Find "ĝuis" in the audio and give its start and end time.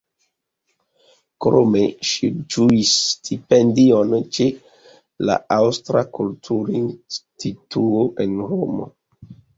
2.55-2.93